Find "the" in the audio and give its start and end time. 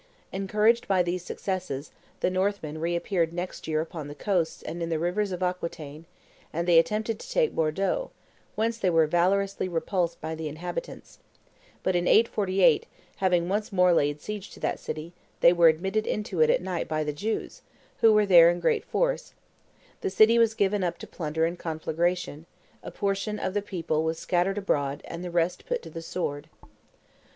2.21-2.31, 4.07-4.15, 4.89-4.97, 10.33-10.47, 17.03-17.13, 20.01-20.09, 23.53-23.61, 25.23-25.29, 25.91-26.01